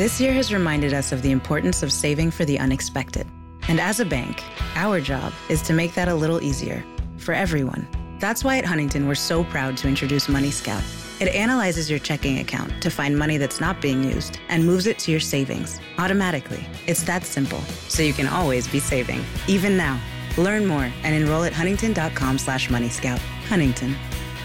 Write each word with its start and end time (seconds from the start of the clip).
This 0.00 0.18
year 0.18 0.32
has 0.32 0.50
reminded 0.50 0.94
us 0.94 1.12
of 1.12 1.20
the 1.20 1.30
importance 1.30 1.82
of 1.82 1.92
saving 1.92 2.30
for 2.30 2.46
the 2.46 2.58
unexpected. 2.58 3.26
And 3.68 3.78
as 3.78 4.00
a 4.00 4.06
bank, 4.06 4.42
our 4.74 4.98
job 4.98 5.30
is 5.50 5.60
to 5.60 5.74
make 5.74 5.92
that 5.92 6.08
a 6.08 6.14
little 6.14 6.42
easier 6.42 6.82
for 7.18 7.34
everyone. 7.34 7.86
That's 8.18 8.42
why 8.42 8.56
at 8.56 8.64
Huntington, 8.64 9.06
we're 9.06 9.14
so 9.14 9.44
proud 9.44 9.76
to 9.76 9.88
introduce 9.88 10.26
Money 10.26 10.52
Scout. 10.52 10.82
It 11.20 11.28
analyzes 11.28 11.90
your 11.90 11.98
checking 11.98 12.38
account 12.38 12.82
to 12.82 12.88
find 12.88 13.18
money 13.18 13.36
that's 13.36 13.60
not 13.60 13.82
being 13.82 14.02
used 14.02 14.38
and 14.48 14.64
moves 14.64 14.86
it 14.86 14.98
to 15.00 15.10
your 15.10 15.20
savings 15.20 15.78
automatically. 15.98 16.64
It's 16.86 17.02
that 17.02 17.24
simple, 17.24 17.60
so 17.88 18.02
you 18.02 18.14
can 18.14 18.26
always 18.26 18.66
be 18.68 18.80
saving, 18.80 19.22
even 19.48 19.76
now. 19.76 20.00
Learn 20.38 20.64
more 20.64 20.90
and 21.02 21.14
enroll 21.14 21.44
at 21.44 21.52
huntington.com 21.52 22.38
slash 22.38 22.70
moneyscout. 22.70 23.18
Huntington. 23.50 23.94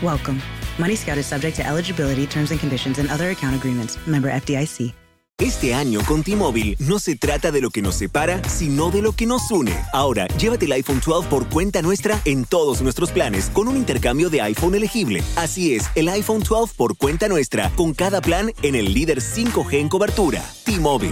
Welcome. 0.04 0.42
Money 0.78 0.96
Scout 0.96 1.18
is 1.18 1.26
subject 1.26 1.56
to 1.56 1.66
eligibility, 1.66 2.28
terms 2.28 2.52
and 2.52 2.60
conditions, 2.60 3.00
and 3.00 3.10
other 3.10 3.30
account 3.30 3.56
agreements. 3.56 4.06
Member 4.06 4.30
FDIC. 4.30 4.94
Este 5.40 5.74
año 5.74 6.00
con 6.08 6.24
T-Mobile 6.24 6.78
no 6.80 6.98
se 6.98 7.18
trata 7.18 7.52
de 7.52 7.60
lo 7.60 7.70
que 7.70 7.82
nos 7.82 7.96
separa, 7.96 8.42
sino 8.48 8.90
de 8.90 9.02
lo 9.02 9.12
que 9.12 9.26
nos 9.26 9.52
une. 9.52 9.76
Ahora, 9.92 10.30
llévate 10.40 10.64
el 10.64 10.72
iPhone 10.72 11.02
12 11.06 11.28
por 11.28 11.50
cuenta 11.50 11.82
nuestra 11.82 12.22
en 12.24 12.46
todos 12.46 12.82
nuestros 12.82 13.12
planes 13.12 13.50
con 13.50 13.68
un 13.68 13.76
intercambio 13.76 14.30
de 14.30 14.40
iPhone 14.40 14.76
elegible. 14.76 15.22
Así 15.36 15.76
es, 15.76 15.90
el 15.96 16.08
iPhone 16.08 16.42
12 16.42 16.76
por 16.78 16.96
cuenta 16.96 17.28
nuestra, 17.28 17.70
con 17.76 17.94
cada 17.94 18.22
plan 18.22 18.54
en 18.62 18.76
el 18.76 18.94
líder 18.94 19.20
5G 19.20 19.74
en 19.74 19.90
cobertura. 19.90 20.42
T-Mobile. 20.64 21.12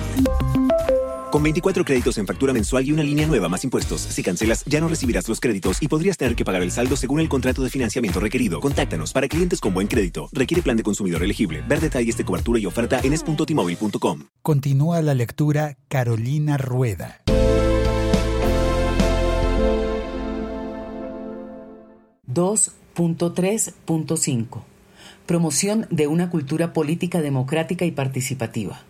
Con 1.33 1.41
24 1.41 1.83
créditos 1.83 2.19
en 2.19 2.27
factura 2.27 2.53
mensual 2.53 2.85
y 2.85 2.91
una 2.91 3.01
línea 3.01 3.25
nueva 3.25 3.49
más 3.49 3.63
impuestos, 3.63 4.01
si 4.01 4.21
cancelas 4.21 4.63
ya 4.65 4.79
no 4.79 4.87
recibirás 4.87 5.27
los 5.27 5.39
créditos 5.39 5.81
y 5.81 5.87
podrías 5.87 6.15
tener 6.15 6.35
que 6.35 6.45
pagar 6.45 6.61
el 6.61 6.69
saldo 6.69 6.95
según 6.95 7.21
el 7.21 7.27
contrato 7.27 7.63
de 7.63 7.71
financiamiento 7.71 8.19
requerido. 8.19 8.59
Contáctanos 8.59 9.13
para 9.13 9.27
clientes 9.27 9.59
con 9.59 9.73
buen 9.73 9.87
crédito. 9.87 10.29
Requiere 10.31 10.61
plan 10.61 10.77
de 10.77 10.83
consumidor 10.83 11.23
elegible. 11.23 11.63
Ver 11.67 11.81
detalles 11.81 12.17
de 12.17 12.23
cobertura 12.23 12.59
y 12.59 12.67
oferta 12.67 12.99
en 13.03 13.13
es.timóvil.com. 13.13 14.27
Continúa 14.43 15.01
la 15.01 15.15
lectura 15.15 15.75
Carolina 15.87 16.59
Rueda. 16.59 17.23
...2.3.5... 22.31 24.61
Promoción 25.25 25.87
de 25.89 26.05
una 26.05 26.29
cultura 26.29 26.73
política 26.73 27.21
democrática 27.21 27.85
y 27.85 27.91
participativa. 27.91 28.83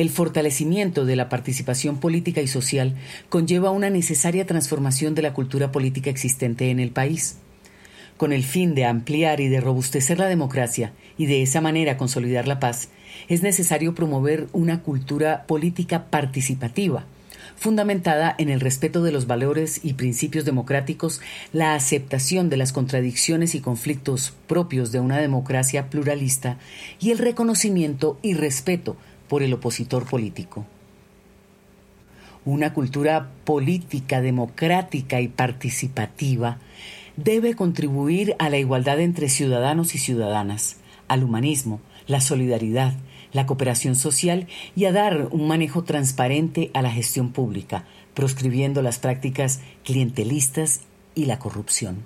El 0.00 0.08
fortalecimiento 0.08 1.04
de 1.04 1.14
la 1.14 1.28
participación 1.28 2.00
política 2.00 2.40
y 2.40 2.46
social 2.46 2.94
conlleva 3.28 3.70
una 3.70 3.90
necesaria 3.90 4.46
transformación 4.46 5.14
de 5.14 5.20
la 5.20 5.34
cultura 5.34 5.72
política 5.72 6.08
existente 6.08 6.70
en 6.70 6.80
el 6.80 6.90
país. 6.90 7.36
Con 8.16 8.32
el 8.32 8.42
fin 8.42 8.74
de 8.74 8.86
ampliar 8.86 9.42
y 9.42 9.48
de 9.48 9.60
robustecer 9.60 10.18
la 10.18 10.28
democracia 10.28 10.94
y 11.18 11.26
de 11.26 11.42
esa 11.42 11.60
manera 11.60 11.98
consolidar 11.98 12.48
la 12.48 12.60
paz, 12.60 12.88
es 13.28 13.42
necesario 13.42 13.94
promover 13.94 14.46
una 14.54 14.82
cultura 14.82 15.44
política 15.46 16.06
participativa, 16.06 17.04
fundamentada 17.56 18.34
en 18.38 18.48
el 18.48 18.60
respeto 18.60 19.02
de 19.02 19.12
los 19.12 19.26
valores 19.26 19.80
y 19.82 19.92
principios 19.92 20.46
democráticos, 20.46 21.20
la 21.52 21.74
aceptación 21.74 22.48
de 22.48 22.56
las 22.56 22.72
contradicciones 22.72 23.54
y 23.54 23.60
conflictos 23.60 24.32
propios 24.46 24.92
de 24.92 25.00
una 25.00 25.18
democracia 25.18 25.90
pluralista 25.90 26.56
y 27.00 27.10
el 27.10 27.18
reconocimiento 27.18 28.18
y 28.22 28.32
respeto 28.32 28.96
por 29.30 29.44
el 29.44 29.54
opositor 29.54 30.06
político. 30.06 30.66
Una 32.44 32.74
cultura 32.74 33.30
política, 33.44 34.20
democrática 34.20 35.20
y 35.20 35.28
participativa 35.28 36.58
debe 37.16 37.54
contribuir 37.54 38.34
a 38.40 38.48
la 38.48 38.58
igualdad 38.58 38.98
entre 38.98 39.28
ciudadanos 39.28 39.94
y 39.94 39.98
ciudadanas, 39.98 40.78
al 41.06 41.22
humanismo, 41.22 41.80
la 42.08 42.20
solidaridad, 42.20 42.94
la 43.32 43.46
cooperación 43.46 43.94
social 43.94 44.48
y 44.74 44.86
a 44.86 44.92
dar 44.92 45.28
un 45.30 45.46
manejo 45.46 45.84
transparente 45.84 46.72
a 46.74 46.82
la 46.82 46.90
gestión 46.90 47.30
pública, 47.30 47.84
proscribiendo 48.14 48.82
las 48.82 48.98
prácticas 48.98 49.60
clientelistas 49.84 50.80
y 51.14 51.26
la 51.26 51.38
corrupción. 51.38 51.98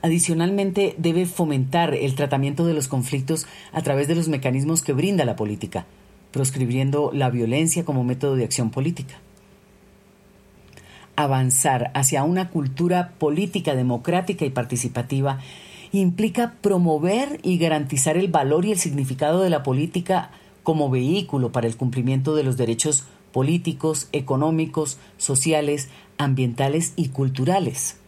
Adicionalmente, 0.00 0.94
debe 0.96 1.26
fomentar 1.26 1.94
el 1.94 2.14
tratamiento 2.14 2.64
de 2.64 2.72
los 2.72 2.88
conflictos 2.88 3.46
a 3.72 3.82
través 3.82 4.08
de 4.08 4.14
los 4.14 4.28
mecanismos 4.28 4.80
que 4.80 4.94
brinda 4.94 5.26
la 5.26 5.36
política, 5.36 5.84
proscribiendo 6.32 7.10
la 7.12 7.30
violencia 7.30 7.84
como 7.84 8.04
método 8.04 8.36
de 8.36 8.44
acción 8.44 8.70
política. 8.70 9.20
Avanzar 11.14 11.90
hacia 11.94 12.24
una 12.24 12.48
cultura 12.48 13.12
política 13.18 13.74
democrática 13.74 14.44
y 14.44 14.50
participativa 14.50 15.38
implica 15.92 16.54
promover 16.62 17.38
y 17.42 17.58
garantizar 17.58 18.16
el 18.16 18.28
valor 18.28 18.64
y 18.64 18.72
el 18.72 18.78
significado 18.78 19.42
de 19.42 19.50
la 19.50 19.62
política 19.62 20.30
como 20.62 20.90
vehículo 20.90 21.52
para 21.52 21.66
el 21.66 21.76
cumplimiento 21.76 22.34
de 22.34 22.44
los 22.44 22.56
derechos 22.56 23.04
políticos, 23.32 24.08
económicos, 24.12 24.98
sociales, 25.18 25.88
ambientales 26.18 26.94
y 26.96 27.08
culturales. 27.08 27.98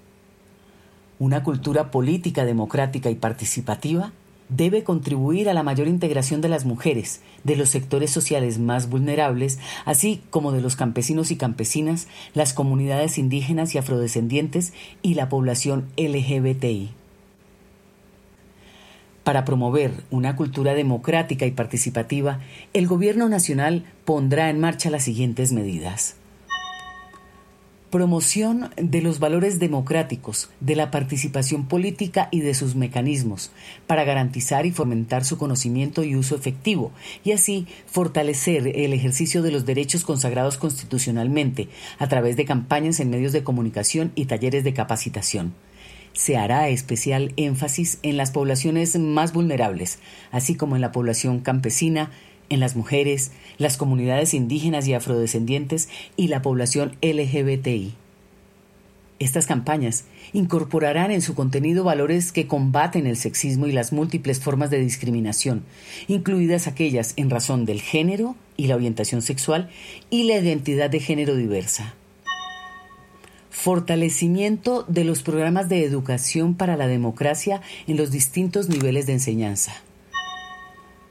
Una 1.19 1.43
cultura 1.43 1.91
política 1.91 2.45
democrática 2.45 3.11
y 3.11 3.15
participativa 3.15 4.13
debe 4.49 4.85
contribuir 4.85 5.49
a 5.49 5.55
la 5.55 5.63
mayor 5.63 5.89
integración 5.89 6.41
de 6.41 6.49
las 6.49 6.65
mujeres, 6.65 7.21
de 7.45 7.57
los 7.57 7.71
sectores 7.71 8.11
sociales 8.11 8.59
más 8.59 8.89
vulnerables, 8.89 9.59
así 9.85 10.23
como 10.31 10.53
de 10.53 10.61
los 10.61 10.77
campesinos 10.77 11.31
y 11.31 11.37
campesinas, 11.37 12.09
las 12.35 12.53
comunidades 12.53 13.19
indígenas 13.19 13.75
y 13.75 13.79
afrodescendientes 13.79 14.73
y 15.03 15.15
la 15.15 15.29
población 15.29 15.89
LGBTI. 15.97 16.91
Para 19.25 19.47
promover 19.47 19.93
una 20.11 20.37
cultura 20.37 20.75
democrática 20.75 21.47
y 21.47 21.51
participativa, 21.51 22.41
el 22.75 22.87
Gobierno 22.87 23.29
Nacional 23.29 23.85
pondrá 24.05 24.51
en 24.51 24.61
marcha 24.61 24.91
las 24.91 25.05
siguientes 25.05 25.53
medidas 25.53 26.17
promoción 27.95 28.71
de 28.77 29.03
los 29.03 29.21
valores 29.21 29.61
democráticos, 29.61 30.51
de 30.59 30.75
la 30.75 30.91
participación 30.91 31.69
política 31.69 32.27
y 32.33 32.41
de 32.41 32.53
sus 32.55 32.75
mecanismos, 32.75 33.53
para 33.87 34.03
garantizar 34.03 34.67
y 34.67 34.73
fomentar 34.73 35.25
su 35.25 35.39
conocimiento 35.39 36.03
y 36.03 36.17
uso 36.17 36.35
efectivo, 36.35 36.91
y 37.23 37.31
así 37.31 37.69
fortalecer 37.87 38.67
el 38.67 38.95
ejercicio 38.95 39.43
de 39.43 39.53
los 39.53 39.65
derechos 39.65 40.03
consagrados 40.03 40.59
constitucionalmente 40.59 41.69
a 42.01 42.09
través 42.09 42.37
de 42.37 42.45
campañas 42.45 42.99
en 42.99 43.11
medios 43.11 43.33
de 43.33 43.45
comunicación 43.45 44.11
y 44.17 44.25
talleres 44.25 44.65
de 44.65 44.75
capacitación. 44.75 45.55
Se 46.15 46.37
hará 46.37 46.69
especial 46.71 47.33
énfasis 47.37 48.01
en 48.03 48.17
las 48.17 48.33
poblaciones 48.33 48.99
más 48.99 49.33
vulnerables, 49.33 50.01
así 50.33 50.57
como 50.57 50.75
en 50.75 50.83
la 50.83 50.91
población 50.91 51.39
campesina, 51.39 52.11
en 52.55 52.61
las 52.61 52.77
mujeres, 52.77 53.33
las 53.59 53.77
comunidades 53.77 54.33
indígenas 54.33 54.87
y 54.89 54.95
afrodescendientes 54.95 55.89
y 56.17 56.29
la 56.29 56.41
población 56.41 56.97
LGBTI. 57.03 57.95
Estas 59.19 59.47
campañas 59.47 60.05
incorporarán 60.33 61.11
en 61.11 61.23
su 61.23 61.35
contenido 61.35 61.85
valores 61.85 62.33
que 62.33 62.47
combaten 62.47 63.07
el 63.07 63.17
sexismo 63.17 63.67
y 63.67 63.73
las 63.73 63.93
múltiples 63.93 64.41
formas 64.41 64.71
de 64.71 64.81
discriminación, 64.81 65.65
incluidas 66.09 66.67
aquellas 66.67 67.15
en 67.17 67.31
razón 67.31 67.65
del 67.65 67.81
género 67.81 68.35
y 68.57 68.67
la 68.67 68.77
orientación 68.77 69.23
sexual 69.23 69.71
y 70.11 70.25
la 70.25 70.39
identidad 70.39 70.91
de 70.91 71.01
género 71.01 71.37
diversa. 71.37 71.95
Fortalecimiento 73.51 74.85
de 74.89 75.05
los 75.05 75.23
programas 75.23 75.69
de 75.69 75.85
educación 75.85 76.55
para 76.55 76.77
la 76.77 76.89
democracia 76.89 77.63
en 77.87 77.97
los 77.97 78.11
distintos 78.11 78.69
niveles 78.69 79.07
de 79.07 79.15
enseñanza 79.15 79.83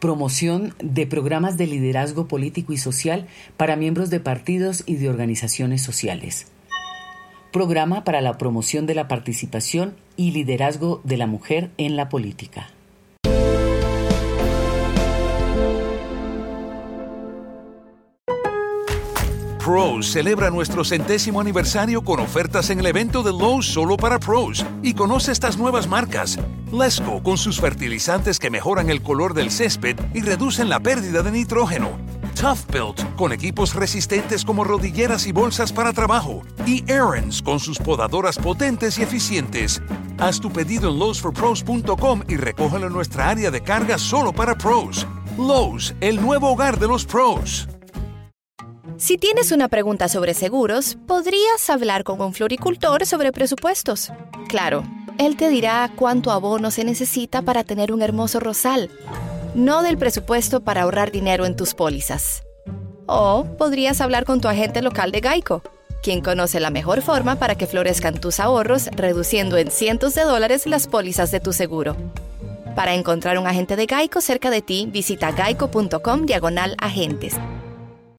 promoción 0.04 0.76
de 0.80 1.08
programas 1.08 1.56
de 1.56 1.66
liderazgo 1.66 2.28
político 2.28 2.74
y 2.74 2.78
social 2.78 3.26
para 3.56 3.78
miembros 3.78 4.10
de 4.10 4.20
partidos 4.20 4.84
y 4.86 4.98
de 4.98 5.08
organizaciones 5.08 5.82
sociales. 5.82 6.48
Programa 7.54 8.04
para 8.04 8.20
la 8.20 8.38
promoción 8.38 8.86
de 8.86 8.96
la 8.96 9.08
participación 9.08 9.96
y 10.18 10.32
liderazgo 10.32 11.00
de 11.06 11.16
la 11.16 11.26
mujer 11.26 11.72
en 11.78 11.96
la 11.96 12.10
política. 12.10 12.68
Pros 19.64 20.12
celebra 20.12 20.50
nuestro 20.50 20.84
centésimo 20.84 21.40
aniversario 21.40 22.04
con 22.04 22.20
ofertas 22.20 22.70
en 22.72 22.82
el 22.82 22.88
evento 22.88 23.24
de 23.24 23.32
Lowe's 23.32 23.68
solo 23.68 23.96
para 23.96 24.20
pros. 24.20 24.66
Y 24.82 24.96
conoce 24.96 25.32
estas 25.32 25.58
nuevas 25.58 25.88
marcas. 25.88 26.38
Lesco 26.74 27.22
con 27.22 27.38
sus 27.38 27.62
fertilizantes 27.62 28.40
que 28.40 28.50
mejoran 28.50 28.90
el 28.90 29.04
color 29.04 29.36
del 29.36 29.52
césped 29.52 29.96
y 30.16 30.22
reducen 30.22 30.70
la 30.70 30.80
pérdida 30.80 31.22
de 31.22 31.30
nitrógeno. 31.30 31.92
Tough 32.34 32.66
Built 32.72 33.16
con 33.16 33.32
equipos 33.32 33.76
resistentes 33.76 34.44
como 34.44 34.64
rodilleras 34.64 35.28
y 35.28 35.32
bolsas 35.32 35.72
para 35.72 35.94
trabajo. 35.94 36.42
Y 36.66 36.84
Aaron's 36.92 37.44
con 37.44 37.60
sus 37.60 37.78
podadoras 37.78 38.40
potentes 38.40 38.98
y 38.98 39.04
eficientes. 39.04 39.84
Haz 40.18 40.40
tu 40.40 40.52
pedido 40.52 40.90
en 40.90 40.98
lowesforpros.com 40.98 42.24
y 42.28 42.38
recógelo 42.38 42.88
en 42.88 42.94
nuestra 42.94 43.30
área 43.30 43.52
de 43.52 43.62
carga 43.62 44.00
solo 44.00 44.34
para 44.34 44.58
pros. 44.58 45.06
Lowe's, 45.38 45.94
el 46.02 46.20
nuevo 46.20 46.52
hogar 46.52 46.80
de 46.80 46.88
los 46.88 47.06
pros. 47.06 47.68
Si 48.98 49.20
tienes 49.20 49.52
una 49.52 49.68
pregunta 49.68 50.08
sobre 50.08 50.34
seguros, 50.34 50.98
podrías 51.06 51.70
hablar 51.70 52.04
con 52.04 52.20
un 52.20 52.34
floricultor 52.34 53.06
sobre 53.06 53.32
presupuestos. 53.32 54.12
Claro, 54.48 54.84
él 55.18 55.38
te 55.38 55.50
dirá 55.50 55.92
cuánto 55.96 56.32
abono 56.32 56.72
se 56.72 56.84
necesita 56.84 57.42
para 57.42 57.64
tener 57.64 57.92
un 57.92 58.02
hermoso 58.02 58.40
rosal 58.40 58.90
no 59.56 59.84
del 59.84 59.98
presupuesto 59.98 60.62
para 60.62 60.84
ahorrar 60.84 61.12
dinero 61.12 61.46
en 61.46 61.56
tus 61.56 61.74
pólizas. 61.74 62.44
O 63.06 63.46
podrías 63.58 64.02
hablar 64.02 64.26
con 64.26 64.42
tu 64.42 64.48
agente 64.48 64.82
local 64.82 65.12
de 65.12 65.22
Geico, 65.22 65.62
quien 66.02 66.22
conoce 66.22 66.60
la 66.60 66.70
mejor 66.70 67.02
forma 67.02 67.36
para 67.36 67.56
que 67.56 67.68
florezcan 67.68 68.20
tus 68.20 68.40
ahorros, 68.40 68.88
reduciendo 68.88 69.58
en 69.58 69.72
cientos 69.72 70.16
de 70.16 70.24
dólares 70.24 70.66
las 70.66 70.88
pólizas 70.88 71.32
de 71.32 71.40
tu 71.40 71.54
seguro. 71.54 71.96
Para 72.76 72.96
encontrar 72.96 73.38
un 73.38 73.46
agente 73.46 73.76
de 73.76 73.88
Geico 73.88 74.22
cerca 74.22 74.50
de 74.50 74.62
ti, 74.62 74.88
visita 74.92 75.32
geico.com 75.32 76.26
diagonal 76.26 76.76
agentes. 76.80 77.36